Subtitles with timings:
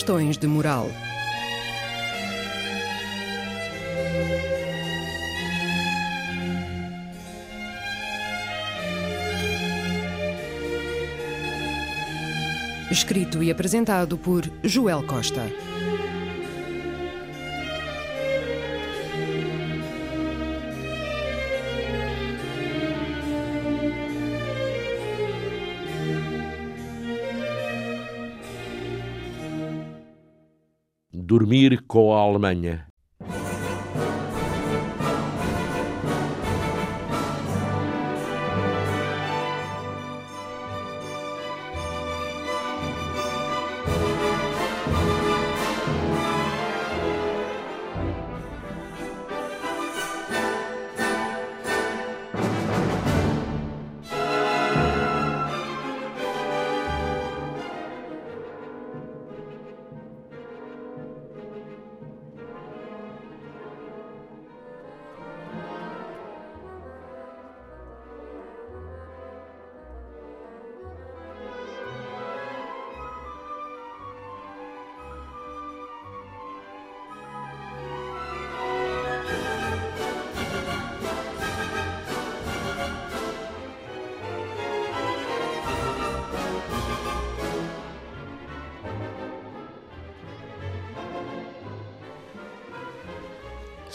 [0.00, 0.88] Questões de moral.
[12.90, 15.42] Escrito e apresentado por Joel Costa.
[31.40, 32.89] Dormir com a Alemanha.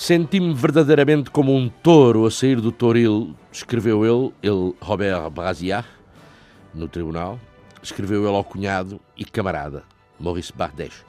[0.05, 5.87] Senti-me verdadeiramente como um touro a sair do toril, escreveu ele, ele Robert Brasiat,
[6.75, 7.39] no tribunal,
[7.81, 9.81] escreveu ele ao cunhado e camarada,
[10.19, 11.03] Maurice Bardes.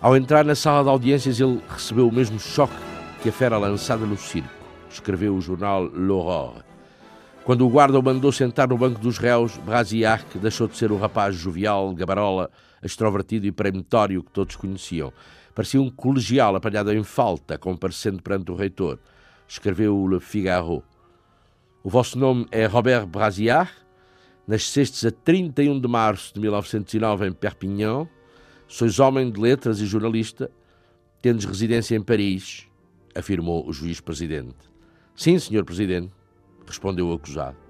[0.00, 2.74] Ao entrar na sala de audiências, ele recebeu o mesmo choque
[3.22, 4.50] que a fera lançada no circo,
[4.90, 6.64] escreveu o jornal L'Aurore.
[7.44, 10.98] Quando o guarda o mandou sentar no banco dos réus, Brasiat deixou de ser o
[10.98, 12.50] rapaz jovial, gabarola,
[12.82, 15.12] extrovertido e peremptório que todos conheciam.
[15.54, 18.98] Parecia um colegial apanhado em falta, comparecendo perante o reitor.
[19.46, 20.82] Escreveu o Le Figaro.
[21.82, 23.70] O vosso nome é Robert Brasiat.
[24.46, 28.08] Nascestes a 31 de março de 1909 em Perpignan.
[28.66, 30.50] Sois homem de letras e jornalista.
[31.20, 32.66] Tendes residência em Paris,
[33.14, 34.56] afirmou o juiz-presidente.
[35.14, 36.12] Sim, senhor presidente,
[36.66, 37.61] respondeu o acusado.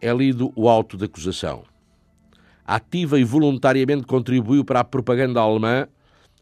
[0.00, 1.64] É lido o auto de acusação.
[2.64, 5.88] Ativa e voluntariamente contribuiu para a propaganda alemã,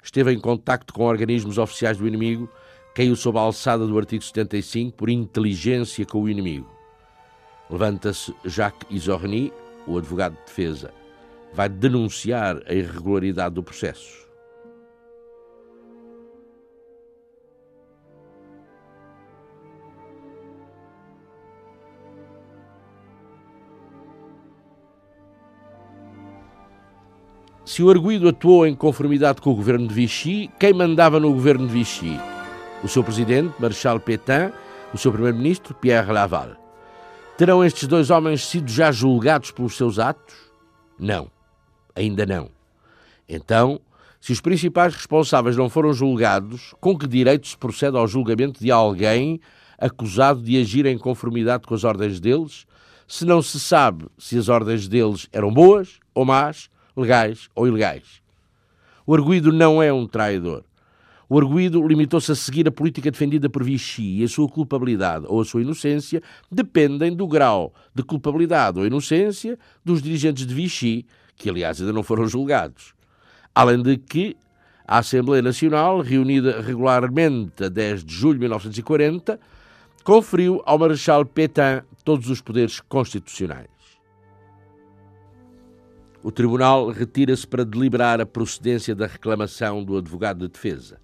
[0.03, 2.51] esteve em contacto com organismos oficiais do inimigo,
[2.95, 6.71] caiu sob a alçada do artigo 75 por inteligência com o inimigo.
[7.71, 9.53] Levanta-se Jacques Isorni,
[9.87, 10.93] o advogado de defesa.
[11.53, 14.26] Vai denunciar a irregularidade do processo.
[27.67, 31.67] Se o arguído atuou em conformidade com o governo de Vichy, quem mandava no governo
[31.67, 32.17] de Vichy?
[32.81, 34.53] O seu presidente, Marshal Pétain,
[34.95, 36.51] o seu primeiro-ministro, Pierre Laval.
[37.37, 40.37] Terão estes dois homens sido já julgados pelos seus atos?
[40.97, 41.29] Não,
[41.93, 42.51] ainda não.
[43.29, 43.81] Então,
[44.21, 48.71] se os principais responsáveis não foram julgados, com que direito se procede ao julgamento de
[48.71, 49.41] alguém
[49.77, 52.65] acusado de agir em conformidade com as ordens deles,
[53.09, 58.23] se não se sabe se as ordens deles eram boas ou más, legais ou ilegais.
[59.07, 60.65] O arguído não é um traidor.
[61.29, 65.41] O arguído limitou-se a seguir a política defendida por Vichy e a sua culpabilidade ou
[65.41, 71.05] a sua inocência dependem do grau de culpabilidade ou inocência dos dirigentes de Vichy,
[71.37, 72.95] que aliás ainda não foram julgados.
[73.53, 74.37] Além de que
[74.87, 79.41] a Assembleia Nacional, reunida regularmente a 10 de julho de 1940,
[80.05, 83.76] conferiu ao Marechal Pétain todos os poderes constitucionais.
[86.27, 91.01] O tribunal retira-se para deliberar a procedência da reclamação do advogado de defesa.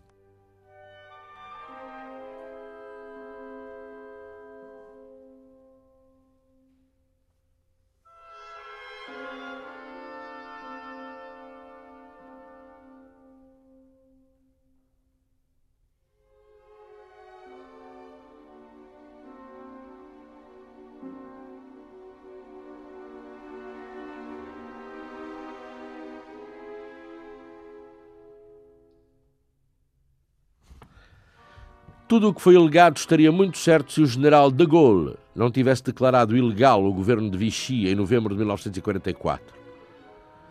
[32.12, 35.82] Tudo o que foi alegado estaria muito certo se o general de Gaulle não tivesse
[35.82, 39.42] declarado ilegal o governo de Vichy em novembro de 1944.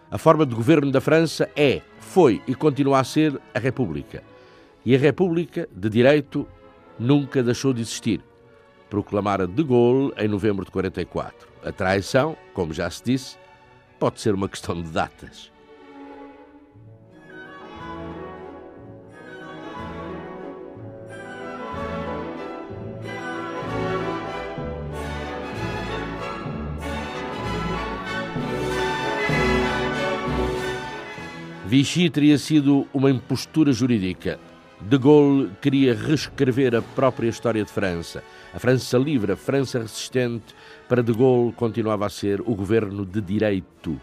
[0.10, 4.24] A forma de governo da França é, foi e continua a ser a República.
[4.84, 6.48] E a República, de direito,
[6.98, 8.24] nunca deixou de existir.
[8.90, 11.48] Proclamara de Gaulle em novembro de 44.
[11.64, 13.38] A traição, como já se disse,
[14.00, 15.51] pode ser uma questão de datas.
[31.72, 34.38] Vichy teria sido uma impostura jurídica.
[34.82, 38.22] De Gaulle queria reescrever a própria história de França.
[38.54, 40.54] A França livre, a França resistente.
[40.90, 43.98] Para De Gaulle continuava a ser o governo de direito.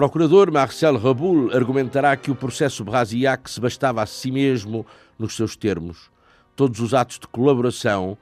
[0.00, 4.86] Procurador Marcel Raboul argumentará que o processo Brasillac se bastava a si mesmo
[5.18, 6.10] nos seus termos.
[6.56, 8.16] Todos os atos de colaboração,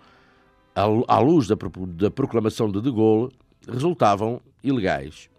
[0.75, 1.57] à luz da,
[2.11, 3.31] proclamação de De Gaulle,
[3.69, 5.31] resultavam ilegais.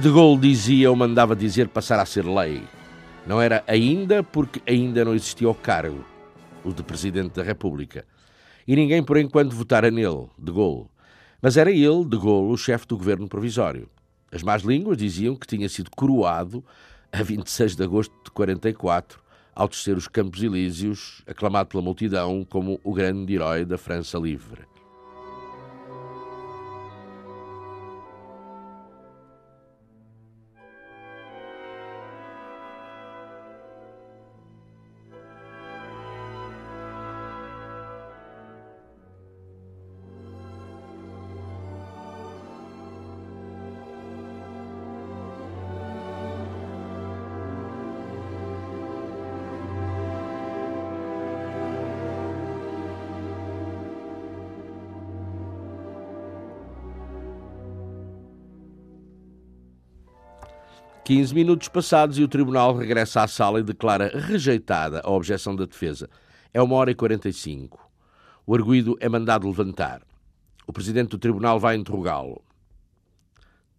[0.00, 2.62] Que De Gaulle dizia ou mandava dizer passara a ser lei.
[3.26, 6.02] Não era ainda porque ainda não existia o cargo,
[6.64, 8.06] o de Presidente da República.
[8.66, 10.86] E ninguém por enquanto votara nele, De Gaulle.
[11.42, 13.90] Mas era ele, De Gaulle, o chefe do governo provisório.
[14.32, 16.64] As más línguas diziam que tinha sido coroado
[17.12, 19.20] a 26 de agosto de 44,
[19.54, 24.62] ao descer os Campos Elíseos, aclamado pela multidão como o grande herói da França livre.
[61.10, 65.64] 15 minutos passados e o tribunal regressa à sala e declara rejeitada a objeção da
[65.64, 66.08] defesa.
[66.54, 67.90] É uma hora e 45.
[68.46, 70.02] O arguído é mandado levantar.
[70.68, 72.40] O presidente do tribunal vai interrogá-lo.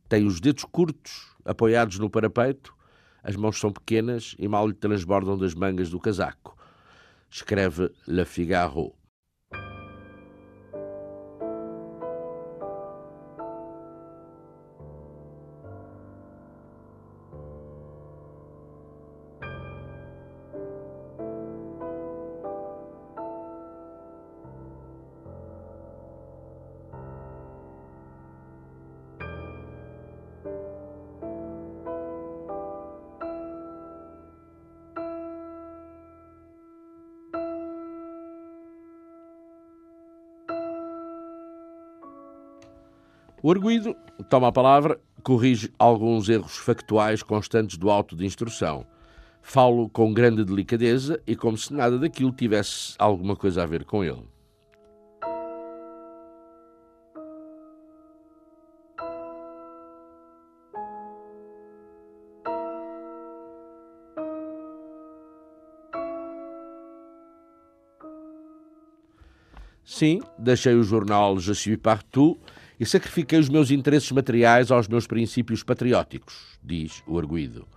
[0.09, 2.75] Tem os dedos curtos, apoiados no parapeito,
[3.23, 6.57] as mãos são pequenas e mal lhe transbordam das mangas do casaco.
[7.29, 8.91] Escreve Le Figaro.
[43.51, 43.95] Arguído
[44.29, 48.85] toma a palavra, corrige alguns erros factuais constantes do auto de instrução.
[49.41, 54.03] Falo com grande delicadeza e como se nada daquilo tivesse alguma coisa a ver com
[54.03, 54.23] ele.
[69.83, 72.39] Sim, deixei o jornal Je suis partout
[72.81, 77.67] e sacrifiquei os meus interesses materiais aos meus princípios patrióticos, diz o arguído.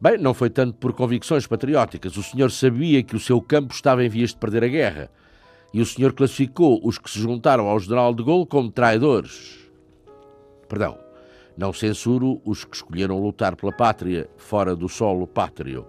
[0.00, 2.16] Bem, não foi tanto por convicções patrióticas.
[2.16, 5.10] O senhor sabia que o seu campo estava em vias de perder a guerra.
[5.74, 9.58] E o senhor classificou os que se juntaram ao general de Gaulle como traidores.
[10.66, 10.98] Perdão,
[11.54, 15.86] não censuro os que escolheram lutar pela pátria fora do solo pátrio,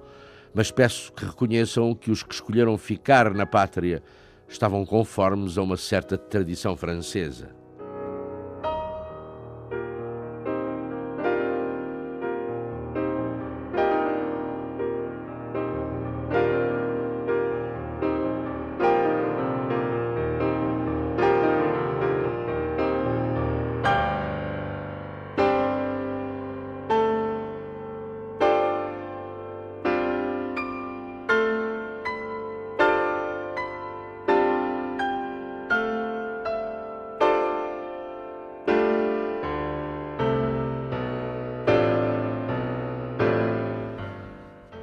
[0.53, 4.03] mas peço que reconheçam que os que escolheram ficar na pátria
[4.45, 7.58] estavam conformes a uma certa tradição francesa.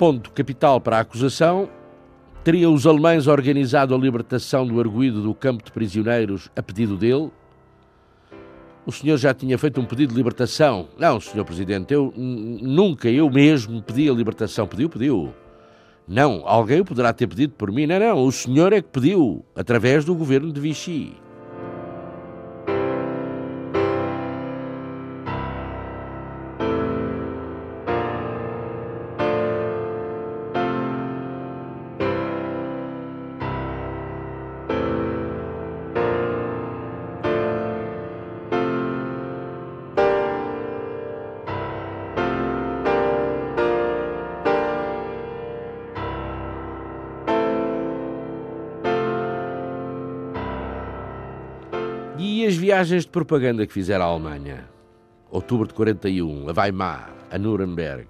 [0.07, 1.69] Ponto capital para a acusação.
[2.45, 7.29] Teriam os alemães organizado a libertação do arguído do campo de prisioneiros a pedido dele?
[8.87, 10.87] O senhor já tinha feito um pedido de libertação?
[10.97, 14.65] Não, senhor Presidente, eu nunca, eu mesmo pedi a libertação.
[14.69, 15.35] Pediu, pediu.
[16.07, 17.85] Não, alguém o poderá ter pedido por mim.
[17.85, 21.17] Não, não, o senhor é que pediu, através do governo de Vichy.
[52.87, 54.69] Viagens de propaganda que fizeram à Alemanha?
[55.29, 58.07] Outubro de 41, a Weimar, a Nuremberg.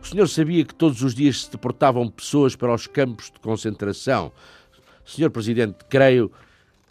[0.00, 4.30] O senhor sabia que todos os dias se deportavam pessoas para os campos de concentração?
[5.04, 6.30] Senhor Presidente, creio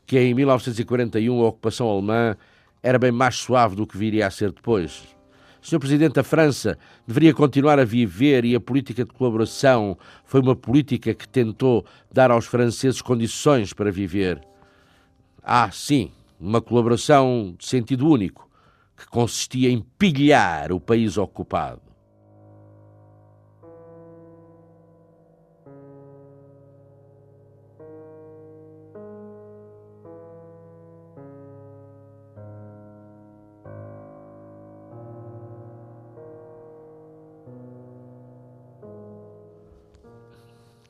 [0.06, 2.36] que em 1941 a ocupação alemã
[2.84, 5.02] era bem mais suave do que viria a ser depois.
[5.62, 10.56] Senhor Presidente, a França deveria continuar a viver e a política de colaboração foi uma
[10.56, 14.42] política que tentou dar aos franceses condições para viver.
[15.42, 18.50] Ah, sim, uma colaboração de sentido único,
[18.98, 21.82] que consistia em pilhar o país ocupado.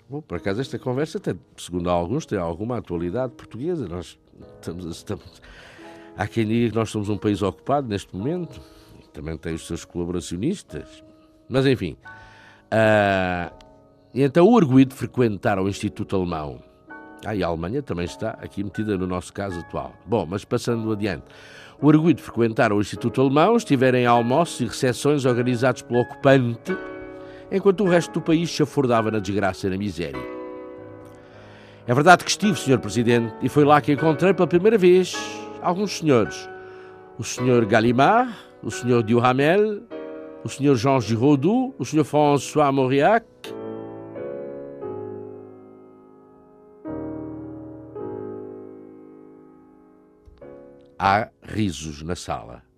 [0.09, 3.87] Bom, por acaso esta conversa, tem, segundo alguns, tem alguma atualidade portuguesa.
[3.87, 4.19] Nós
[4.55, 5.41] estamos, estamos...
[6.17, 8.61] Há quem diga que nós somos um país ocupado neste momento,
[9.13, 11.03] também tem os seus colaboracionistas,
[11.49, 11.97] mas enfim.
[12.71, 13.53] Uh,
[14.13, 16.59] então o de frequentar o Instituto Alemão.
[17.25, 19.93] Ah, e a Alemanha também está aqui metida no nosso caso atual.
[20.05, 21.25] Bom, mas passando adiante.
[21.79, 26.75] O de frequentar o Instituto Alemão estiverem almoços e recepções organizados pelo ocupante,
[27.51, 30.40] enquanto o resto do país se afordava na desgraça e na miséria.
[31.91, 32.79] É verdade que estive, Sr.
[32.79, 35.13] Presidente, e foi lá que encontrei pela primeira vez
[35.61, 36.49] alguns senhores.
[37.17, 37.65] O Sr.
[37.65, 38.33] Gallimard,
[38.63, 39.03] o Sr.
[39.03, 39.81] Duhamel,
[40.41, 40.77] o Sr.
[40.77, 42.05] Jean Giraudoux, o Sr.
[42.05, 43.25] François Mauriac.
[50.97, 52.70] Há risos na sala.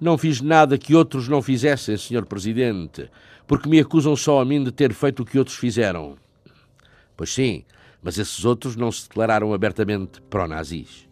[0.00, 2.24] Não fiz nada que outros não fizessem, Sr.
[2.24, 3.10] Presidente,
[3.48, 6.16] porque me acusam só a mim de ter feito o que outros fizeram.
[7.16, 7.64] Pois sim,
[8.00, 11.08] mas esses outros não se declararam abertamente pró-nazis.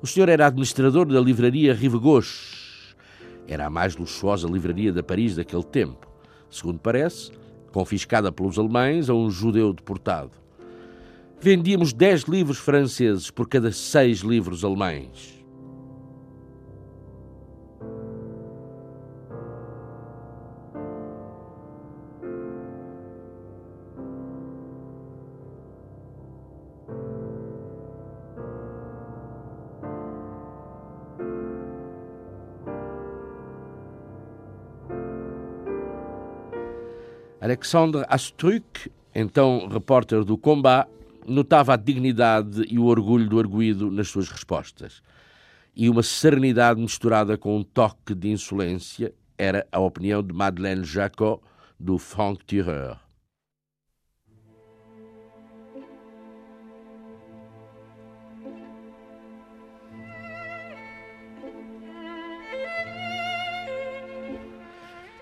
[0.00, 2.94] O senhor era administrador da livraria Rive Gauche.
[3.48, 6.08] Era a mais luxuosa livraria da Paris daquele tempo.
[6.48, 7.32] Segundo parece,
[7.72, 10.30] confiscada pelos alemães a um judeu deportado.
[11.40, 15.39] Vendíamos dez livros franceses por cada seis livros alemães.
[37.50, 40.88] Alexandre Astruc, então repórter do Combat,
[41.26, 45.02] notava a dignidade e o orgulho do arguído nas suas respostas.
[45.74, 51.42] E uma serenidade misturada com um toque de insolência era a opinião de Madeleine Jacot,
[51.78, 52.96] do Franc Tireur.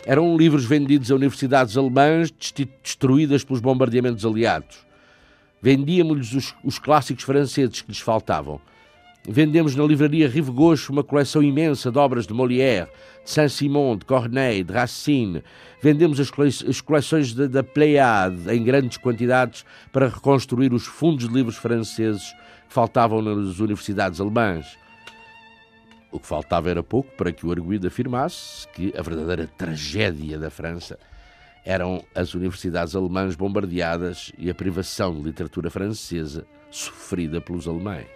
[0.09, 2.33] Eram livros vendidos a universidades alemãs
[2.83, 4.79] destruídas pelos bombardeamentos aliados.
[5.61, 8.59] Vendíamos-lhes os, os, clássicos franceses que lhes faltavam.
[9.29, 12.89] Vendemos na livraria Rive Gauche uma coleção imensa de obras de Molière,
[13.23, 15.43] de Saint-Simon, de Corneille, de Racine.
[15.83, 19.63] Vendemos as, cole as coleções da, Pléiade em grandes quantidades
[19.93, 22.33] para reconstruir os fundos de livros franceses
[22.67, 24.79] que faltavam nas universidades alemãs.
[26.11, 30.51] O que faltava era pouco para que o arguído afirmasse que a verdadeira tragédia da
[30.51, 30.99] França
[31.65, 38.07] eram as universidades alemãs bombardeadas e a privação de literatura francesa sofrida pelos alemães.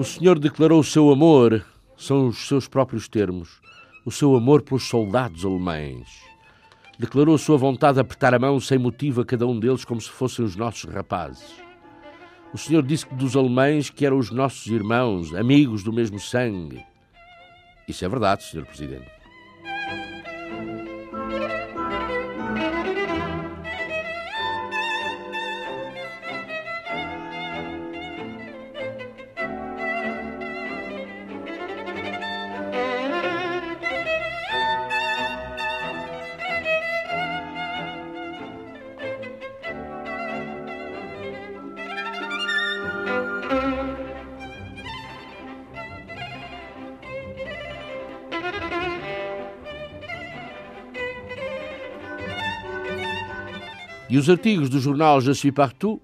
[0.00, 1.62] O Senhor declarou o seu amor,
[1.94, 3.60] são os seus próprios termos,
[4.02, 6.08] o seu amor pelos soldados alemães.
[6.98, 10.00] Declarou a sua vontade de apertar a mão sem motivo a cada um deles como
[10.00, 11.52] se fossem os nossos rapazes.
[12.50, 16.82] O Senhor disse que dos alemães que eram os nossos irmãos, amigos do mesmo sangue.
[17.86, 19.19] Isso é verdade, Senhor Presidente.
[54.20, 55.98] Os artigos do jornal Je suis partout,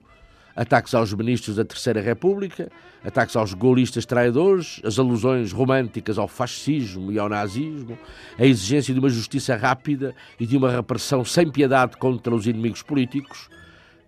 [0.57, 2.71] ataques aos ministros da Terceira República,
[3.05, 7.99] ataques aos golistas traidores, as alusões românticas ao fascismo e ao nazismo,
[8.39, 12.83] a exigência de uma justiça rápida e de uma repressão sem piedade contra os inimigos
[12.83, 13.51] políticos,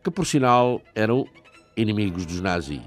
[0.03, 1.27] que por sinal eram
[1.77, 2.81] inimigos dos nazis.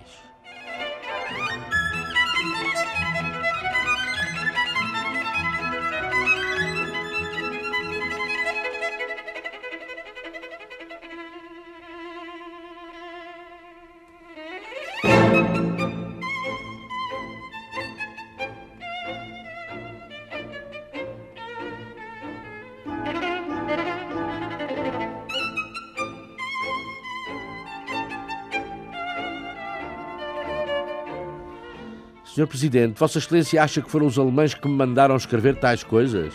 [32.34, 36.34] Senhor Presidente, Vossa Excelência acha que foram os alemães que me mandaram escrever tais coisas?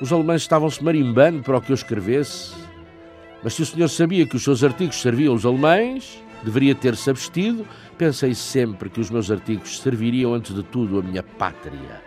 [0.00, 2.54] Os alemães estavam-se marimbando para o que eu escrevesse.
[3.42, 7.66] Mas se o senhor sabia que os seus artigos serviam aos alemães, deveria ter-se abstido.
[7.98, 12.06] Pensei sempre que os meus artigos serviriam, antes de tudo, a minha pátria.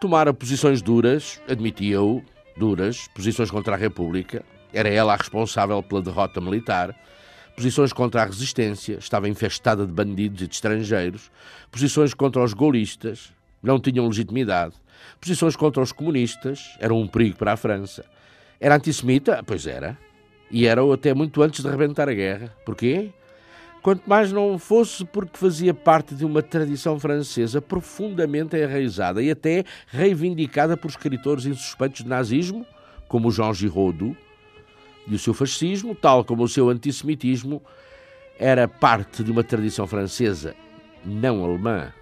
[0.00, 2.22] tomara posições duras, admitia-o,
[2.56, 6.94] duras, posições contra a República, era ela a responsável pela derrota militar,
[7.56, 11.30] posições contra a resistência, estava infestada de bandidos e de estrangeiros,
[11.70, 14.74] posições contra os golistas, não tinham legitimidade,
[15.20, 18.04] posições contra os comunistas, eram um perigo para a França.
[18.60, 19.42] Era antissemita?
[19.44, 19.98] Pois era.
[20.50, 22.54] E era até muito antes de rebentar a guerra.
[22.64, 23.10] Porquê?
[23.82, 29.64] quanto mais não fosse porque fazia parte de uma tradição francesa profundamente enraizada e até
[29.88, 32.64] reivindicada por escritores insuspeitos de nazismo,
[33.08, 34.16] como Jean Giraudoux,
[35.06, 37.62] e o seu fascismo, tal como o seu antissemitismo,
[38.38, 40.54] era parte de uma tradição francesa,
[41.04, 41.92] não alemã.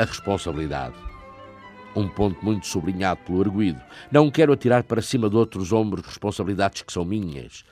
[0.00, 0.94] A responsabilidade.
[1.94, 3.80] Um ponto muito sublinhado pelo arguído.
[4.10, 7.64] Não quero atirar para cima de outros ombros responsabilidades que são minhas.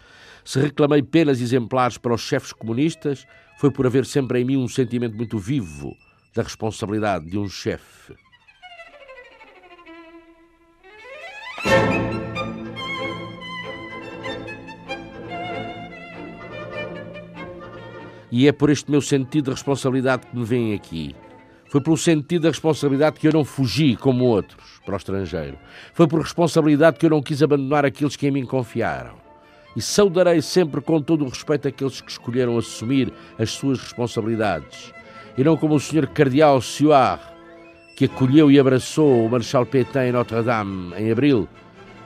[0.44, 3.26] Se reclamei penas exemplares para os chefes comunistas,
[3.58, 5.96] foi por haver sempre em mim um sentimento muito vivo
[6.34, 8.14] da responsabilidade de um chefe.
[18.30, 21.16] E é por este meu sentido de responsabilidade que me vem aqui.
[21.68, 25.58] Foi pelo sentido da responsabilidade que eu não fugi como outros para o estrangeiro.
[25.92, 29.14] Foi por responsabilidade que eu não quis abandonar aqueles que em mim confiaram.
[29.76, 34.92] E saudarei sempre com todo o respeito aqueles que escolheram assumir as suas responsabilidades.
[35.36, 36.06] E não como o Sr.
[36.08, 37.22] Cardeal Suard,
[37.94, 41.46] que acolheu e abraçou o Marechal Pétain em Notre-Dame em abril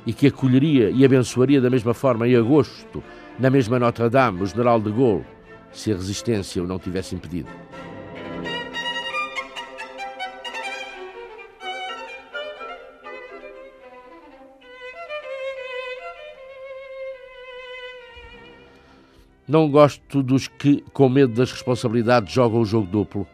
[0.05, 3.03] e que acolheria e abençoaria da mesma forma em agosto,
[3.38, 5.25] na mesma Notre-Dame, o General de Gaulle
[5.72, 7.48] se a resistência o não tivesse impedido.
[19.52, 23.26] Não gosto dos que, com medo das responsabilidades, jogam o jogo duplo.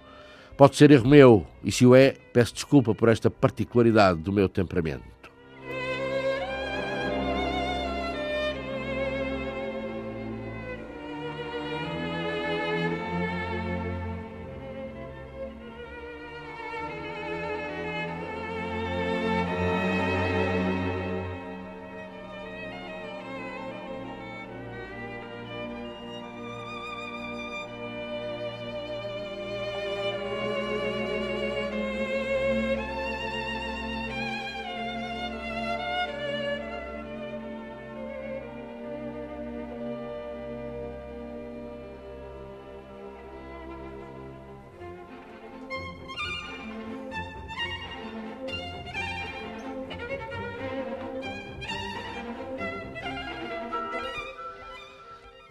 [0.57, 4.49] Pode ser erro meu, e se o é, peço desculpa por esta particularidade do meu
[4.49, 5.18] temperamento.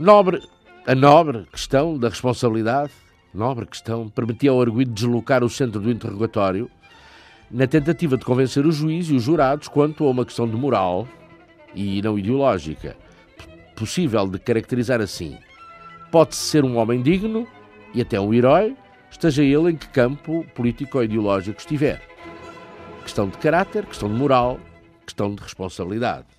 [0.08, 0.42] Nobre,
[0.86, 2.94] a nobre questão da responsabilidade,
[3.34, 6.72] nobre questão, permitia ao arguido deslocar o centro do interrogatório
[7.52, 11.06] na tentativa de convencer o juiz e os jurados quanto a uma questão de moral
[11.76, 12.96] e não ideológica,
[13.76, 15.38] possível de caracterizar assim.
[16.10, 17.46] Pode-se ser um homem digno
[17.94, 18.78] e até um herói,
[19.12, 22.02] esteja ele em que campo político ou ideológico estiver.
[23.04, 24.58] Questão de caráter, questão de moral,
[25.06, 26.37] questão de responsabilidade.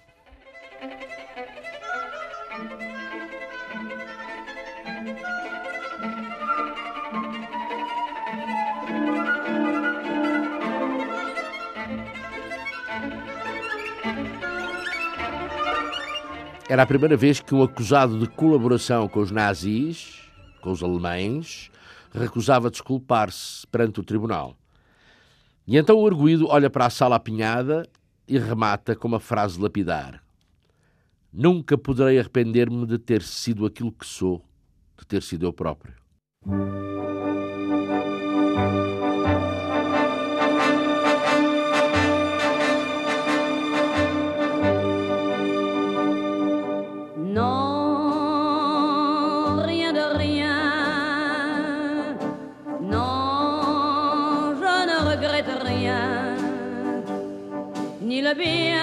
[16.71, 20.21] Era a primeira vez que um acusado de colaboração com os nazis,
[20.61, 21.71] com os alemães,
[22.13, 24.55] recusava desculpar-se perante o tribunal.
[25.67, 27.89] E então o arguído olha para a sala apinhada
[28.29, 30.23] e remata com uma frase lapidar:
[31.33, 34.45] Nunca poderei arrepender-me de ter sido aquilo que sou,
[34.99, 35.95] de ter sido eu próprio.
[58.35, 58.79] Bien.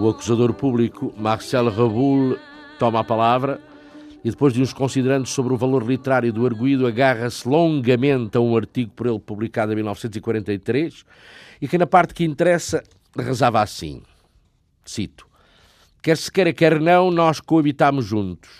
[0.00, 2.38] O acusador público Marcel Raboul
[2.78, 3.60] toma a palavra
[4.24, 8.56] e depois de uns considerandos sobre o valor literário do arguído, agarra-se longamente a um
[8.56, 11.04] artigo por ele publicado em 1943
[11.60, 12.82] e que na parte que interessa
[13.14, 14.00] rezava assim,
[14.86, 15.29] cito,
[16.02, 18.50] Quer se queira, quer não, nós coabitamos juntos.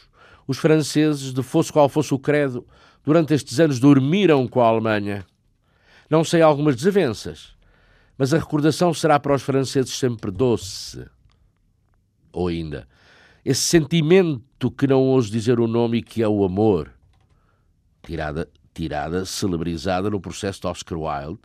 [0.47, 2.67] Os franceses, de fosse qual fosse o credo,
[3.05, 5.25] durante estes anos dormiram com a Alemanha.
[6.09, 7.55] Não sei algumas desavenças,
[8.19, 11.07] mas a recordação será para os franceses sempre doce.
[12.33, 12.87] Ou ainda,
[13.45, 16.93] esse sentimento que não ouso dizer o nome e que é o amor,
[18.03, 21.41] tirada, tirada, celebrizada no processo de Oscar Wilde,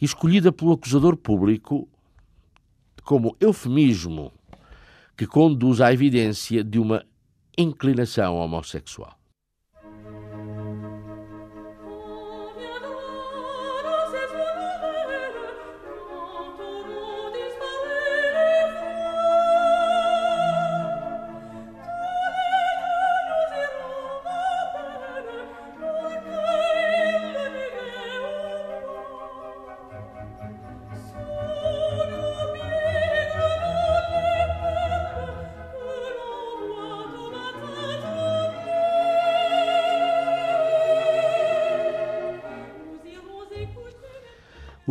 [0.00, 1.88] e escolhida pelo acusador público
[3.04, 4.32] como eufemismo
[5.22, 7.04] que conduz à evidência de uma
[7.56, 9.21] inclinação homossexual.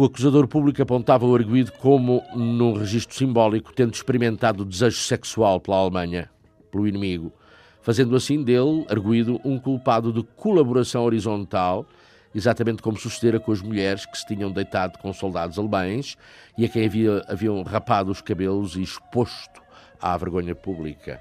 [0.02, 5.78] O acusador público apontava o arguído como, num registro simbólico, tendo experimentado desejo sexual pela
[5.78, 6.28] Alemanha,
[6.72, 7.32] pelo inimigo,
[7.84, 11.86] fazendo assim dele, arguído, um culpado de colaboração horizontal,
[12.34, 16.18] exatamente como sucedera com as mulheres que se tinham deitado com soldados alemães
[16.58, 19.62] e a quem havia, haviam rapado os cabelos e exposto
[20.02, 21.20] à vergonha pública.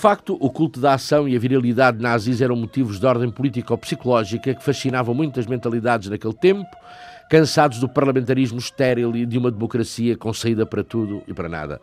[0.00, 4.64] Facto, o culto da ação e a virilidade nazis eram motivos de ordem político-psicológica que
[4.64, 6.70] fascinavam muitas mentalidades naquele tempo,
[7.28, 11.82] cansados do parlamentarismo estéril e de uma democracia com saída para tudo e para nada.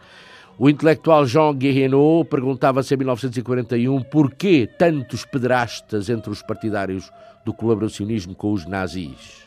[0.57, 7.11] O intelectual Jean Guéhenno perguntava-se em 1941 porquê tantos pedrastas entre os partidários
[7.45, 9.46] do colaboracionismo com os nazis.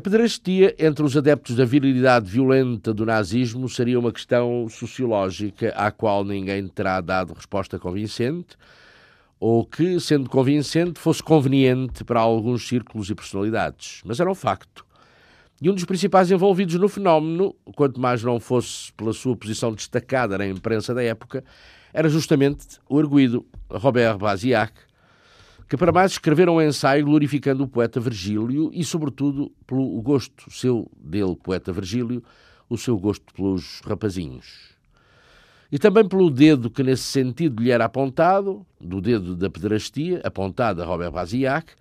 [0.00, 5.90] A pederastia entre os adeptos da virilidade violenta do nazismo seria uma questão sociológica à
[5.90, 8.56] qual ninguém terá dado resposta convincente,
[9.38, 14.00] ou que, sendo convincente, fosse conveniente para alguns círculos e personalidades.
[14.02, 14.86] Mas era um facto.
[15.60, 20.38] E um dos principais envolvidos no fenómeno, quanto mais não fosse pela sua posição destacada
[20.38, 21.44] na imprensa da época,
[21.92, 24.72] era justamente o arguído Robert Baziac,
[25.70, 30.90] que para mais escreveram um ensaio glorificando o poeta Virgílio e, sobretudo, pelo gosto seu
[31.00, 32.24] dele, poeta Virgílio,
[32.68, 34.74] o seu gosto pelos rapazinhos.
[35.70, 40.82] E também pelo dedo que nesse sentido lhe era apontado, do dedo da pedrastia, apontado
[40.82, 41.72] a Robert Baziac,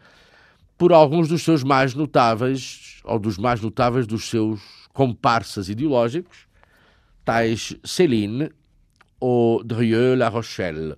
[0.77, 4.61] por alguns dos seus mais notáveis, ou dos mais notáveis dos seus
[4.93, 6.45] comparsas ideológicos,
[7.25, 8.51] tais Céline
[9.19, 10.95] ou Drieux-La Rochelle.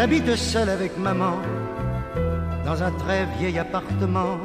[0.00, 1.36] J'habite seul avec maman
[2.64, 4.38] dans un très vieil appartement,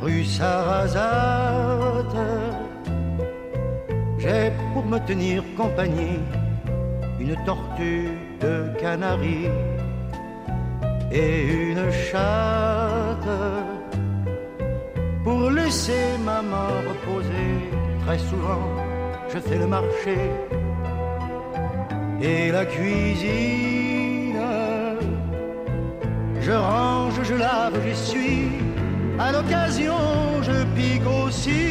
[0.00, 2.16] rue Sarrazate.
[4.18, 6.20] J'ai pour me tenir compagnie
[7.18, 9.48] une tortue de canari
[11.10, 13.32] et une chatte.
[15.24, 17.54] Pour laisser maman reposer,
[18.06, 18.62] très souvent
[19.32, 20.16] je fais le marché
[22.22, 24.38] et la cuisine.
[26.40, 28.48] Je range, je lave, j'essuie.
[29.18, 29.96] À l'occasion,
[30.42, 31.64] je pique aussi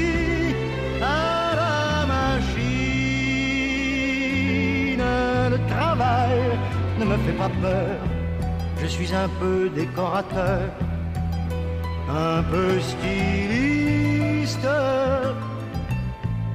[1.01, 2.61] à la machine.
[5.53, 6.39] Le travail
[6.99, 7.97] ne me fait pas peur.
[8.81, 10.69] Je suis un peu décorateur,
[12.09, 14.67] un peu styliste.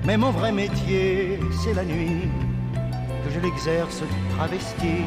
[0.04, 2.30] Mais mon vrai métier, c'est la nuit
[3.37, 4.03] je l'exerce
[4.35, 5.05] travesti.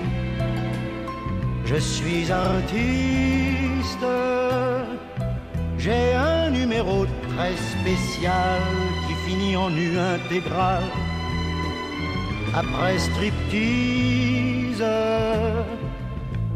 [1.66, 4.06] Je suis artiste,
[5.78, 8.62] j'ai un numéro très spécial
[9.08, 10.84] qui finit en nu intégral.
[12.56, 14.84] Après striptease,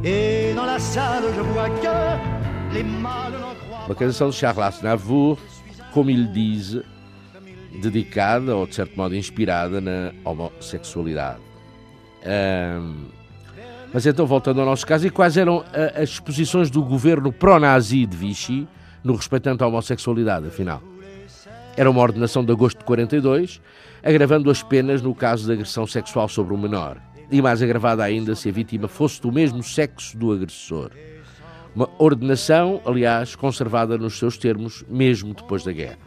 [0.04, 4.64] et dans la salle je vois que les mâles n'en croient Uma canção de Charles
[4.64, 5.38] Aznavour,
[5.94, 6.82] como ele diz,
[7.80, 11.53] dedicada ou de certo modo inspirada na homossexualidade.
[12.26, 13.06] Um,
[13.94, 15.64] mas então, voltando ao nosso caso, e quais eram
[16.02, 18.68] as posições do governo pró-nazi de Vichy
[19.04, 20.82] no respeitante à homossexualidade, afinal?
[21.78, 23.62] Era uma ordenação de agosto de 42,
[24.04, 26.98] agravando as penas no caso de agressão sexual sobre um menor.
[27.32, 30.90] E mais agravada ainda se a vítima fosse do mesmo sexo do agressor.
[31.76, 35.98] Uma ordenação, aliás, conservada nos seus termos, mesmo depois da guerra.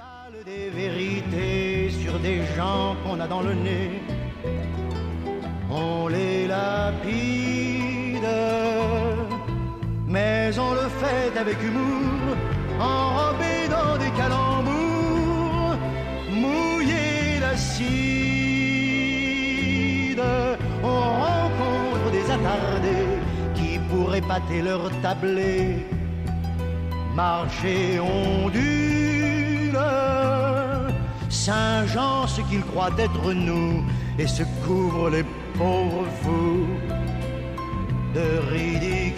[5.76, 8.30] On les lapide,
[10.08, 12.36] mais on le fait avec humour,
[12.80, 15.76] enrobé dans des calembours,
[16.30, 17.86] mouillé d'acide,
[20.82, 21.76] on rencontre
[22.46, 23.06] regardez
[23.54, 25.86] qui pourrait pâter leur tablé.
[27.14, 29.78] Marcher ondule,
[31.28, 33.82] Saint-Jean ce qu'il croit être nous
[34.18, 35.24] et se couvre les
[35.56, 36.66] pauvres fous
[38.12, 39.16] de ridicule.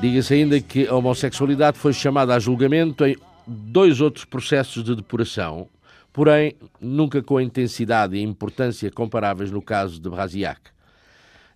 [0.00, 3.16] Diga-se ainda que a homossexualidade foi chamada a julgamento em
[3.46, 5.68] dois outros processos de depuração,
[6.12, 10.60] porém nunca com a intensidade e importância comparáveis no caso de Brasillac.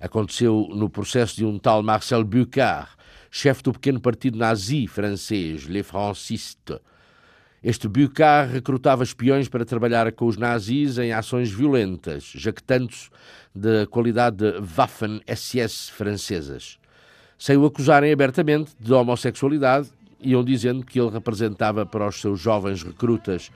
[0.01, 2.89] Aconteceu no processo de um tal Marcel Bucard,
[3.31, 6.79] chefe do pequeno partido nazi francês, Les Francistes.
[7.63, 13.09] Este Bucard recrutava espiões para trabalhar com os nazis em ações violentas, jactando-se
[13.55, 16.79] da qualidade de Waffen-SS francesas.
[17.39, 19.89] Sem o acusarem abertamente de homossexualidade,
[20.21, 23.51] iam dizendo que ele representava para os seus jovens recrutas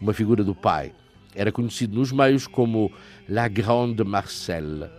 [0.00, 0.92] uma figura do pai.
[1.34, 2.92] Era conhecido nos meios como
[3.28, 4.90] La Grande Marcel.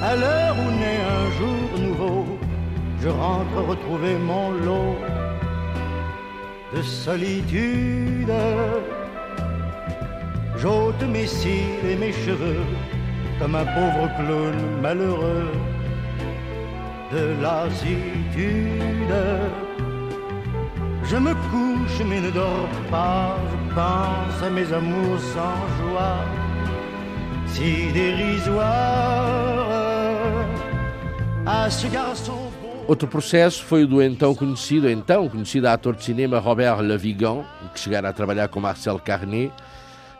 [0.00, 2.38] À l'heure où naît un jour nouveau,
[3.00, 5.27] je rentre retrouver mon lot
[6.74, 8.32] de solitude.
[10.56, 12.64] J'ôte mes cils et mes cheveux
[13.38, 15.52] comme un pauvre clown malheureux
[17.12, 19.14] de lassitude.
[21.04, 26.20] Je me couche mais ne dors pas, je pense à mes amours sans joie,
[27.46, 28.66] si dérisoires,
[31.46, 32.47] à ce garçon.
[32.88, 37.44] Outro processo foi o do então conhecido, então conhecido ator de cinema Robert Le Vigan,
[37.74, 39.52] que chegara a trabalhar com Marcel Carnet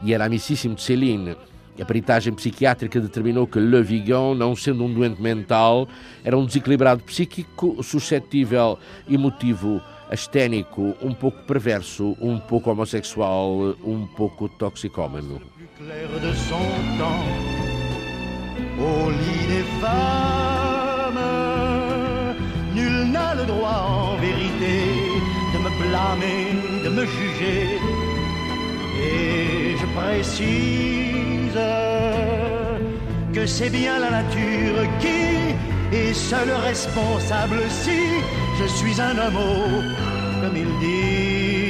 [0.02, 1.34] e era amicíssimo de Céline.
[1.80, 5.88] A peritagem psiquiátrica determinou que Le Vigan, não sendo um doente mental,
[6.22, 8.78] era um desequilibrado psíquico, suscetível,
[9.08, 15.40] emotivo, asténico, um pouco perverso, um pouco homossexual, um pouco toxicómano.
[18.80, 20.57] au lit des
[23.48, 24.76] droit en vérité
[25.52, 26.44] de me blâmer,
[26.84, 27.64] de me juger.
[29.10, 31.60] Et je précise
[33.34, 35.20] que c'est bien la nature qui
[35.96, 38.00] est seule responsable si
[38.58, 39.84] je suis un homme,
[40.40, 41.67] comme ils disent.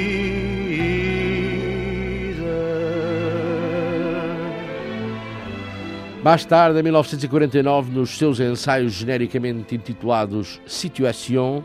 [6.22, 11.62] Mais tarde, em 1949, nos seus ensaios genericamente intitulados Situation,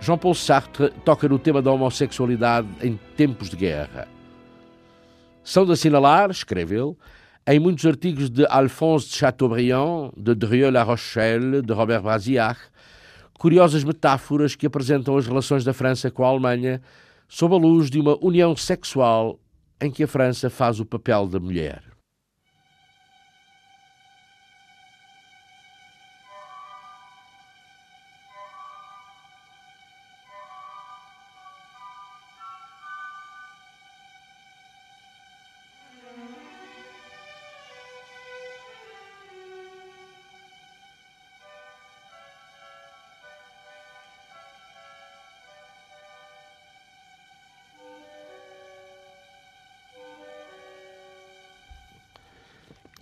[0.00, 4.08] Jean-Paul Sartre toca no tema da homossexualidade em tempos de guerra.
[5.42, 6.96] São de assinalar, escreve ele,
[7.46, 12.58] em muitos artigos de Alphonse de Chateaubriand, de Drieux-La Rochelle, de Robert Brasillac,
[13.38, 16.80] curiosas metáforas que apresentam as relações da França com a Alemanha
[17.28, 19.38] sob a luz de uma união sexual
[19.78, 21.93] em que a França faz o papel da mulher.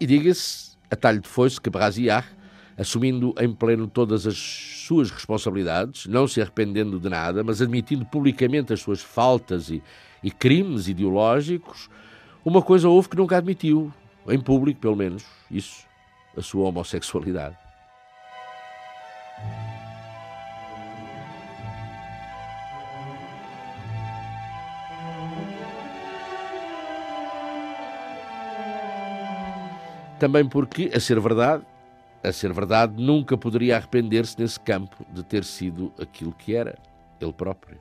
[0.03, 2.27] E diga-se, a talho de foice, que Brasillac,
[2.77, 8.73] assumindo em pleno todas as suas responsabilidades, não se arrependendo de nada, mas admitindo publicamente
[8.73, 9.81] as suas faltas e,
[10.21, 11.89] e crimes ideológicos,
[12.45, 13.95] uma coisa houve que nunca admitiu,
[14.27, 15.87] em público pelo menos, isso,
[16.37, 17.57] a sua homossexualidade.
[30.23, 31.65] Também porque, a ser verdade,
[32.23, 36.79] a ser verdade, nunca poderia arrepender-se nesse campo de ter sido aquilo que era,
[37.21, 37.81] ele próprio.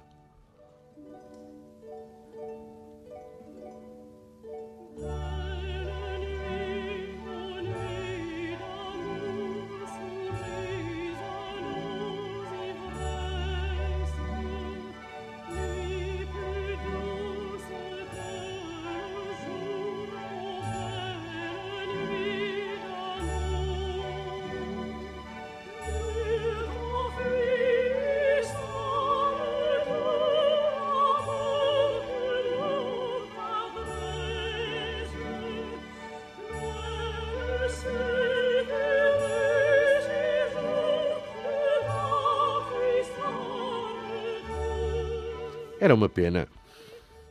[45.82, 46.48] Era uma pena.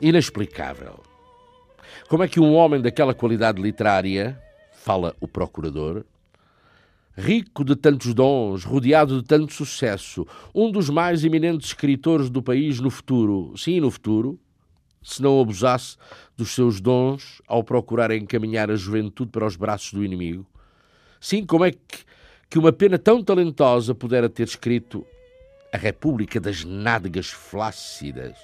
[0.03, 0.99] Inexplicável.
[2.09, 4.37] Como é que um homem daquela qualidade literária,
[4.73, 6.05] fala o procurador.
[7.17, 12.81] Rico de tantos dons, rodeado de tanto sucesso, um dos mais eminentes escritores do país
[12.81, 14.37] no futuro, sim, no futuro,
[15.01, 15.97] se não abusasse
[16.37, 20.45] dos seus dons ao procurar encaminhar a juventude para os braços do inimigo?
[21.21, 22.05] Sim, como é que,
[22.49, 25.07] que uma pena tão talentosa pudera ter escrito
[25.73, 28.37] a República das Nádegas Flácidas,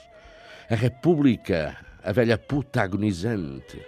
[0.70, 3.84] a República, a velha puta agonizante?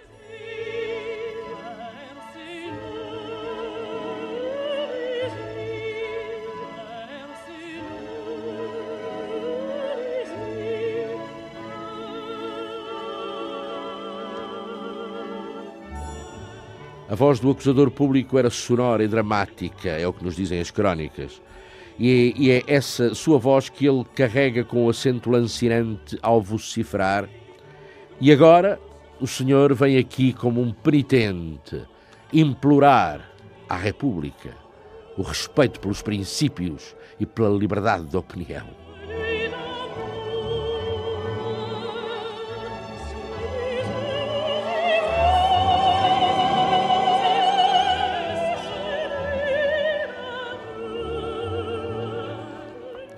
[17.07, 20.69] A voz do acusador público era sonora e dramática, é o que nos dizem as
[20.69, 21.41] crónicas.
[21.99, 26.41] E é, e é essa sua voz que ele carrega com o acento lancinante ao
[26.41, 27.27] vociferar.
[28.21, 28.79] E agora
[29.19, 31.85] o senhor vem aqui como um penitente
[32.31, 33.29] implorar
[33.67, 34.55] à República
[35.17, 38.88] o respeito pelos princípios e pela liberdade de opinião.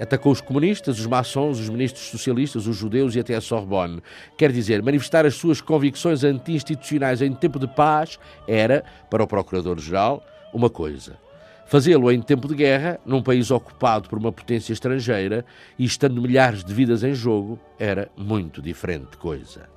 [0.02, 4.02] Atacou os comunistas, os maçons, os ministros socialistas, os judeus e até a Sorbonne.
[4.36, 10.26] Quer dizer, manifestar as suas convicções anti-institucionais em tempo de paz era, para o Procurador-Geral,
[10.52, 11.20] uma coisa.
[11.68, 15.46] Fazê-lo em tempo de guerra, num país ocupado por uma potência estrangeira
[15.78, 19.70] e estando milhares de vidas em jogo, era muito diferente coisa.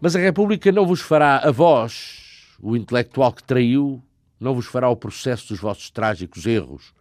[0.00, 4.00] Mas a República não vos fará a vós, o intelectual que traiu,
[4.38, 6.94] não vos fará o processo dos vossos trágicos erros,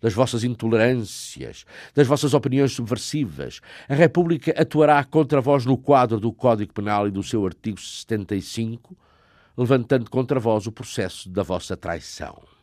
[0.00, 1.64] das vossas intolerâncias,
[1.94, 3.60] das vossas opiniões subversivas.
[3.88, 8.96] A República atuará contra vós no quadro do Código Penal e do seu artigo 75,
[9.56, 12.55] levantando contra vós o processo da vossa traição.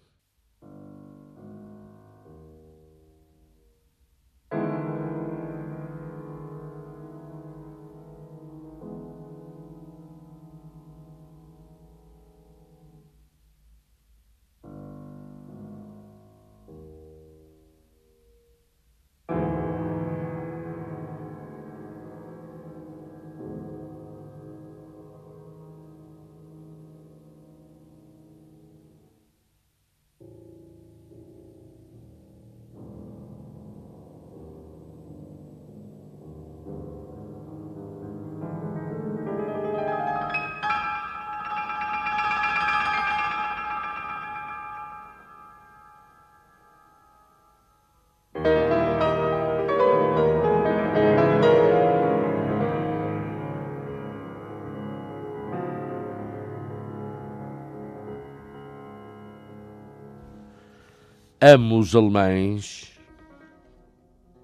[61.46, 62.89] Amo os alemães,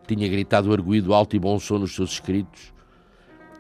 [0.06, 2.74] tinha gritado arguído alto e bom som nos seus escritos,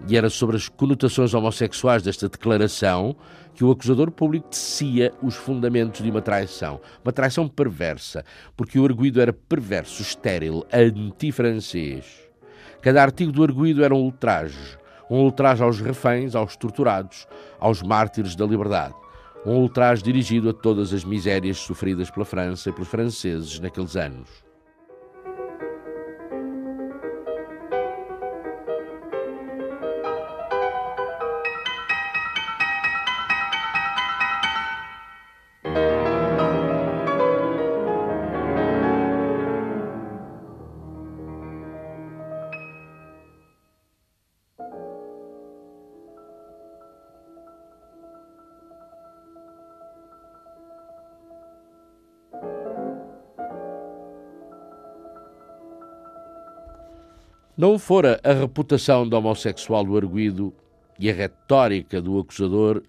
[0.09, 3.15] e era sobre as conotações homossexuais desta declaração
[3.55, 6.81] que o acusador público tecia os fundamentos de uma traição.
[7.01, 8.25] Uma traição perversa,
[8.57, 12.05] porque o arguído era perverso, estéril, anti-francês.
[12.81, 14.77] Cada artigo do arguído era um ultraje.
[15.09, 17.25] Um ultraje aos reféns, aos torturados,
[17.57, 18.95] aos mártires da liberdade
[19.45, 24.48] um ultraje dirigido a todas as misérias sofridas pela França e pelos franceses naqueles anos.
[57.59, 60.53] Não fora a reputação do homossexual do arguído
[60.97, 62.81] e a retórica do acusador,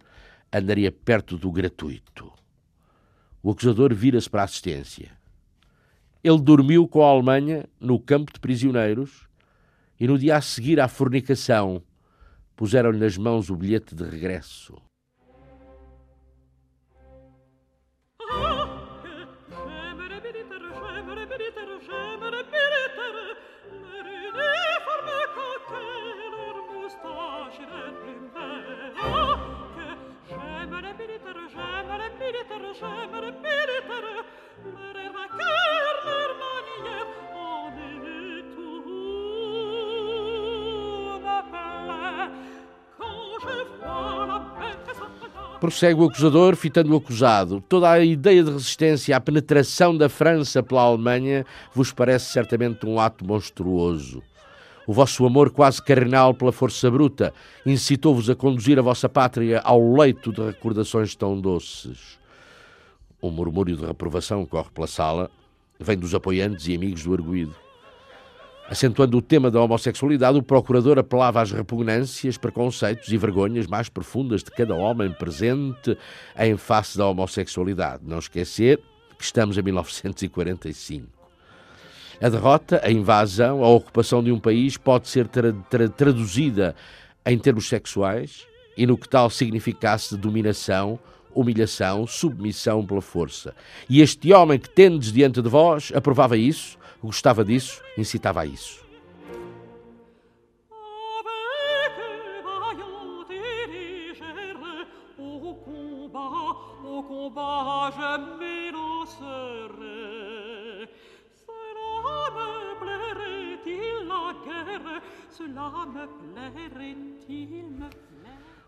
[0.53, 2.33] andaria perto do gratuito.
[3.43, 5.11] O acusador vira-se para a assistência.
[6.23, 9.27] Ele dormiu com a Alemanha no campo de prisioneiros
[9.99, 11.83] e no dia a seguir à fornicação
[12.55, 14.81] puseram-lhe nas mãos o bilhete de regresso.
[45.61, 47.63] Prossegue o acusador, fitando o acusado.
[47.69, 51.45] Toda a ideia de resistência à penetração da França pela Alemanha
[51.75, 54.23] vos parece certamente um ato monstruoso.
[54.87, 57.35] O vosso amor quase carnal pela força bruta
[57.67, 62.19] incitou-vos a conduzir a vossa pátria ao leito de recordações tão doces.
[63.23, 65.31] Um murmúrio de reprovação corre pela sala,
[65.79, 67.55] vem dos apoiantes e amigos do arguído.
[68.71, 74.45] Acentuando o tema da homossexualidade, o procurador apelava às repugnâncias, preconceitos e vergonhas mais profundas
[74.45, 75.99] de cada homem presente
[76.39, 78.05] em face da homossexualidade.
[78.07, 78.79] Não esquecer
[79.19, 81.09] que estamos em 1945.
[82.23, 86.77] A derrota, a invasão, a ocupação de um país pode ser tra tra traduzida
[87.27, 88.47] em termos sexuais
[88.77, 90.97] e no que tal significasse dominação,
[91.35, 93.53] humilhação, submissão pela força.
[93.89, 98.91] E este homem que tendes diante de vós aprovava isso gostava disso, incitava a isso.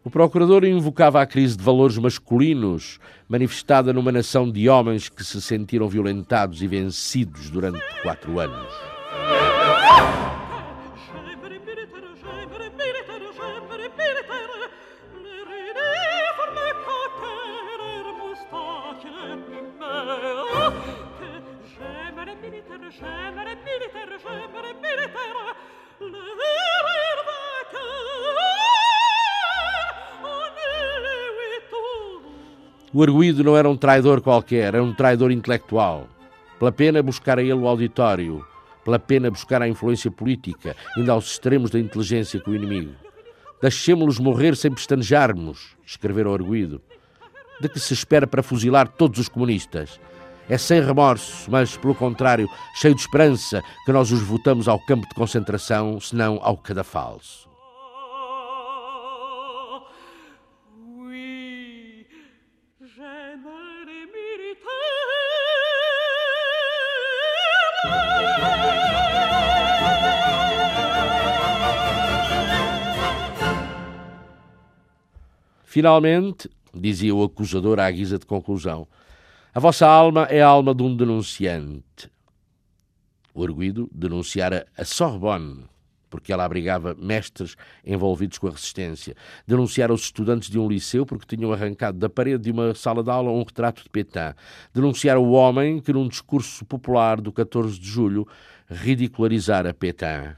[0.05, 2.99] O procurador invocava a crise de valores masculinos,
[3.29, 8.67] manifestada numa nação de homens que se sentiram violentados e vencidos durante quatro anos.
[32.95, 36.07] O arguído não era um traidor qualquer, era um traidor intelectual.
[36.59, 38.45] Pela pena buscar a ele o auditório,
[38.85, 42.93] pela pena buscar a influência política, indo aos extremos da inteligência com o inimigo.
[43.63, 46.83] Deixemos-los morrer sem pestanejarmos, escrever o arguído.
[47.63, 49.99] De que se espera para fuzilar todos os comunistas?
[50.47, 55.09] É sem remorso, mas, pelo contrário, cheio de esperança, que nós os votamos ao campo
[55.09, 57.52] de concentração, senão ao cadafalso.
[75.73, 78.87] Finalmente, dizia o acusador à guisa de conclusão,
[79.55, 82.11] a vossa alma é a alma de um denunciante.
[83.33, 85.65] O arguído denunciara a Sorbonne,
[86.11, 87.57] porque ela abrigava mestres
[87.87, 89.17] envolvidos com a resistência.
[89.47, 93.09] Denunciara os estudantes de um liceu porque tinham arrancado da parede de uma sala de
[93.09, 94.35] aula um retrato de Pétain.
[94.75, 98.29] Denunciara o homem que, num discurso popular do 14 de julho,
[98.69, 100.37] ridicularizara Pétain.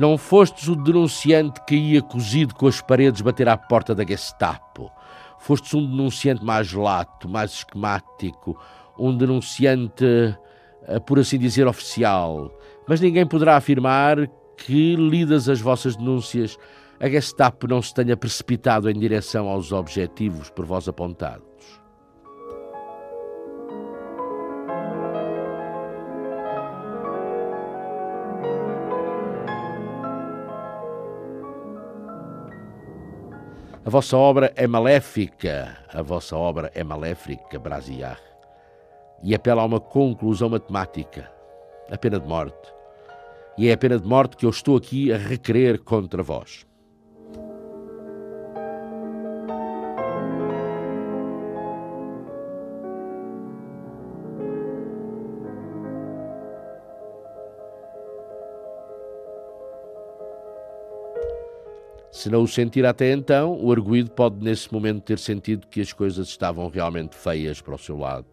[0.00, 4.90] Não fostes o denunciante que ia cozido com as paredes bater à porta da Gestapo.
[5.38, 8.58] Fostes um denunciante mais lato, mais esquemático,
[8.98, 10.34] um denunciante,
[10.86, 12.50] eh, por assim dizer, oficial.
[12.88, 14.26] Mas ninguém poderá afirmar
[14.56, 16.56] que, lidas as vossas denúncias,
[16.98, 21.44] a Gestapo não se tenha precipitado em direção aos objetivos por vós apontados.
[33.90, 38.20] A vossa obra é maléfica, a vossa obra é maléfica, Brasiar,
[39.20, 41.28] e apela a uma conclusão matemática,
[41.90, 42.72] a pena de morte.
[43.58, 46.64] E é a pena de morte que eu estou aqui a requerer contra vós.
[62.20, 65.90] Se não o sentir até então, o arguído pode nesse momento ter sentido que as
[65.90, 68.26] coisas estavam realmente feias para o seu lado.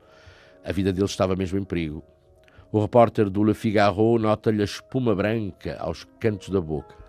[0.62, 2.04] A vida dele estava mesmo em perigo.
[2.70, 7.07] O repórter do Le Figaro nota-lhe a espuma branca aos cantos da boca.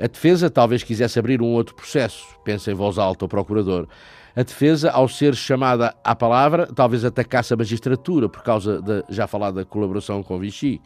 [0.00, 3.88] A defesa talvez quisesse abrir um outro processo, pensa em voz alta o procurador.
[4.36, 9.26] A defesa, ao ser chamada à palavra, talvez atacasse a magistratura por causa da já
[9.26, 10.80] falada colaboração com Vichy.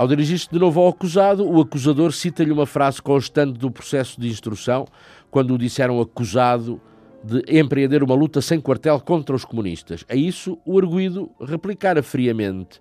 [0.00, 4.30] Ao dirigir-se de novo ao acusado, o acusador cita-lhe uma frase constante do processo de
[4.30, 4.86] instrução,
[5.30, 6.80] quando o disseram acusado
[7.22, 10.02] de empreender uma luta sem quartel contra os comunistas.
[10.08, 12.80] A isso, o arguído replicara friamente: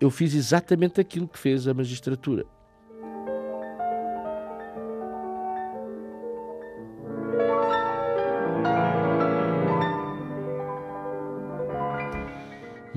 [0.00, 2.46] Eu fiz exatamente aquilo que fez a magistratura.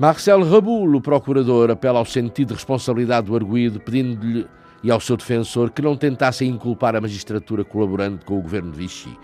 [0.00, 4.46] Marcel Raboul, o procurador, apela ao sentido de responsabilidade do arguído, pedindo-lhe
[4.82, 8.78] e ao seu defensor que não tentassem inculpar a magistratura colaborante com o governo de
[8.78, 9.14] Vichy.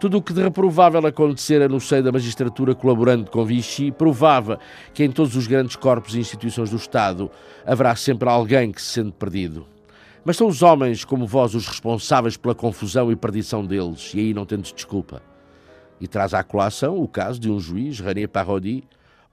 [0.00, 4.58] Tudo o que de reprovável acontecera no seio da magistratura colaborante com Vichy provava
[4.92, 7.30] que em todos os grandes corpos e instituições do Estado
[7.64, 9.68] haverá sempre alguém que se sente perdido.
[10.24, 14.34] Mas são os homens como vós os responsáveis pela confusão e perdição deles, e aí
[14.34, 15.22] não tendes desculpa.
[16.00, 18.82] E traz à colação o caso de um juiz, René Parodi,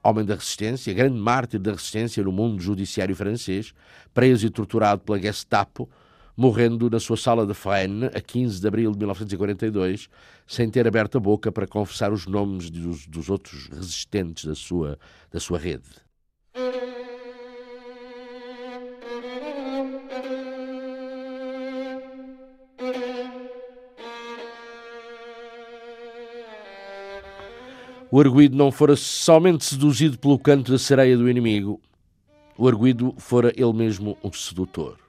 [0.08, 3.72] homem da resistência, grande mártir da resistência no mundo judiciário francês,
[4.14, 5.88] preso e torturado pela Gestapo,
[6.36, 10.08] morrendo na sua sala de Fresnes a 15 de abril de 1942,
[10.46, 14.98] sem ter aberto a boca para confessar os nomes dos, dos outros resistentes da sua,
[15.32, 16.05] da sua rede.
[28.10, 31.80] O arguído não fora somente seduzido pelo canto da sereia do inimigo,
[32.56, 35.05] o arguído fora ele mesmo um sedutor.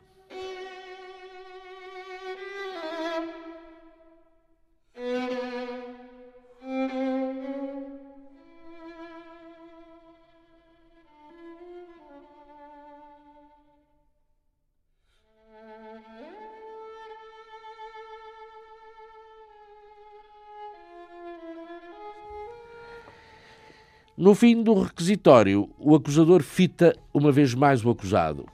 [24.27, 28.45] No fim do requisitório, o acusador fita uma vez mais o acusado.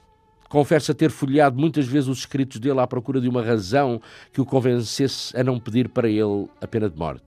[0.48, 4.00] Confessa ter folheado muitas vezes os escritos dele à procura de uma razão
[4.32, 7.24] que o convencesse a não pedir para ele a pena de morte.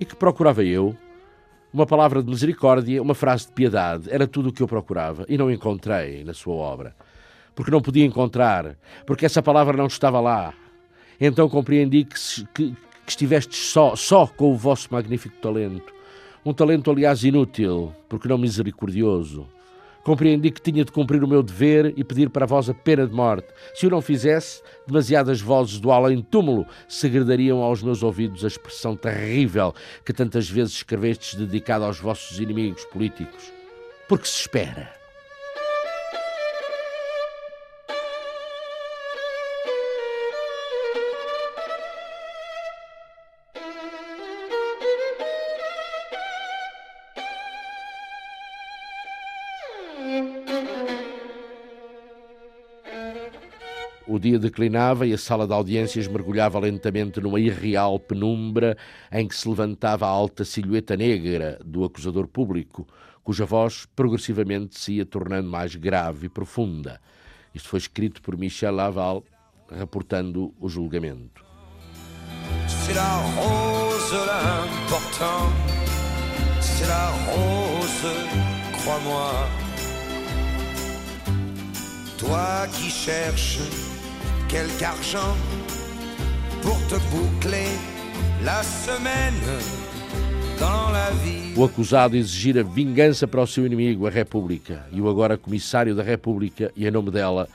[0.00, 0.96] E que procurava eu?
[1.76, 5.36] Uma palavra de misericórdia, uma frase de piedade, era tudo o que eu procurava e
[5.36, 6.96] não encontrei na sua obra.
[7.54, 10.54] Porque não podia encontrar, porque essa palavra não estava lá.
[11.20, 12.14] Então compreendi que,
[12.54, 12.76] que, que
[13.10, 15.92] estivestes só, só com o vosso magnífico talento.
[16.46, 19.46] Um talento, aliás, inútil, porque não misericordioso.
[20.06, 23.12] Compreendi que tinha de cumprir o meu dever e pedir para vós a pena de
[23.12, 23.48] morte.
[23.74, 29.74] Se o não fizesse, demasiadas vozes do além-túmulo segredariam aos meus ouvidos a expressão terrível
[30.04, 33.52] que tantas vezes escrevestes dedicada aos vossos inimigos políticos.
[34.08, 34.94] Porque se espera.
[54.16, 58.74] O dia declinava e a sala de audiências mergulhava lentamente numa irreal penumbra
[59.12, 62.88] em que se levantava a alta silhueta negra do acusador público,
[63.22, 66.98] cuja voz progressivamente se ia tornando mais grave e profunda.
[67.54, 69.22] Isto foi escrito por Michel Laval,
[69.70, 71.44] reportando o julgamento.
[72.66, 75.52] C'est la rose l'important,
[76.58, 78.16] c'est la rose,
[78.78, 79.46] crois-moi.
[82.16, 83.95] Toi qui cherches
[84.48, 85.36] quelque argent
[86.62, 87.68] pour te boucler
[88.44, 89.34] la semaine
[90.58, 91.54] dans la vie.
[91.56, 96.02] O acusado exigira vingança para o seu inimigo, a República, e o agora comissário da
[96.02, 97.48] República, e em nome dela,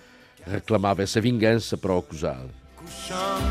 [0.46, 2.50] reclamava essa vingança para o acusado.
[2.76, 3.42] Couchant,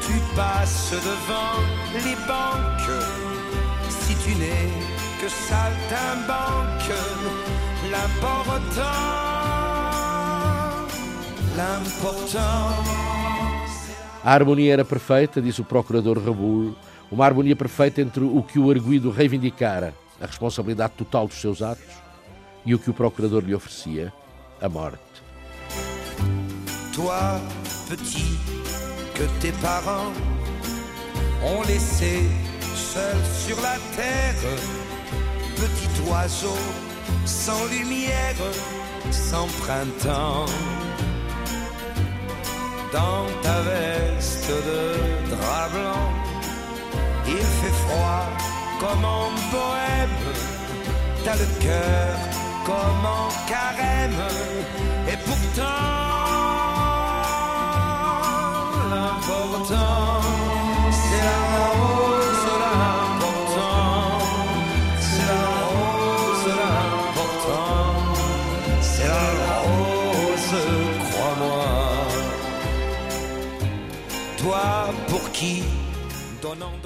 [0.00, 1.60] tu passes devant
[1.92, 3.04] les banques,
[3.88, 4.70] si tu n'es
[5.20, 6.94] que saltimbanque,
[7.90, 9.39] l'important
[14.22, 16.76] a harmonia era perfeita, disse o procurador Rabulo,
[17.10, 21.94] uma harmonia perfeita entre o que o arguído reivindicara, a responsabilidade total dos seus atos,
[22.64, 24.12] e o que o procurador lhe oferecia,
[24.60, 25.00] a morte.
[26.94, 27.40] Toi,
[27.88, 28.38] petit
[29.14, 30.12] que tes parents
[31.42, 32.28] ont laissé
[32.74, 34.34] seul sur la terre.
[35.56, 36.56] Petit oiseau
[37.26, 38.36] sans lumière,
[39.10, 40.46] sans printemps.
[42.92, 46.12] Dans ta veste de drap blanc,
[47.26, 48.26] il fait froid
[48.80, 50.18] comme en bohème.
[51.24, 52.16] T'as le cœur
[52.66, 54.22] comme en carême,
[55.08, 56.00] et pourtant
[58.90, 60.49] l'important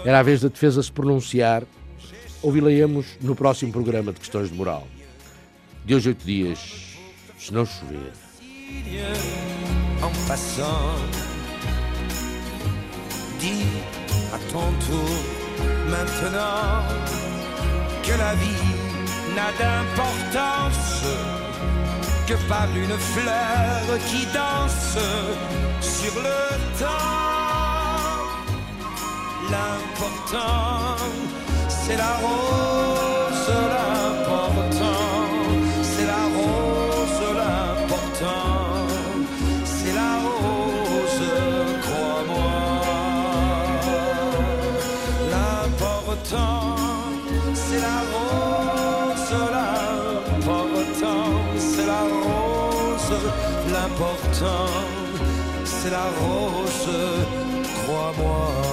[0.05, 1.65] Era a vez da defesa se pronunciar.
[2.43, 4.87] Ouvi-la-emos no próximo programa de Questões de Moral.
[5.85, 6.97] De hoje oito dias,
[7.39, 8.13] se não chover.
[10.03, 10.97] en passant.
[13.39, 13.67] Dis
[14.33, 15.15] à ton tour
[15.91, 16.83] maintenant
[18.03, 18.73] que la vie
[19.35, 21.05] n'a d'importance
[22.27, 24.99] que par une fleur qui danse
[25.81, 26.39] sur le
[26.79, 27.34] temps.
[29.55, 30.97] L'important,
[31.69, 35.03] c'est la rose, l'important,
[35.91, 38.89] c'est la rose, l'important,
[39.65, 41.23] c'est la rose,
[41.85, 42.53] crois-moi.
[45.35, 46.77] L'important,
[47.63, 51.27] c'est la rose, l'important,
[51.59, 53.13] c'est la rose,
[53.73, 54.73] l'important,
[55.65, 56.91] c'est la rose,
[57.85, 58.64] crois-moi.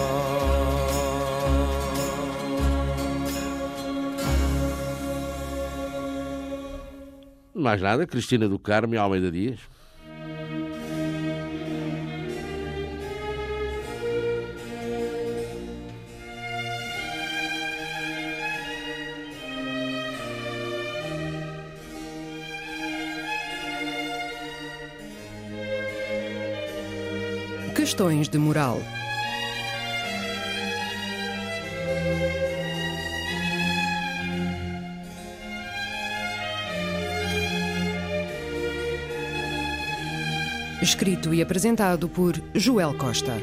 [7.61, 9.59] Mais nada, Cristina do Carmo e Almeida Dias.
[27.75, 28.79] Questões de moral.
[40.81, 43.37] Escrito e apresentado por Joel Costa.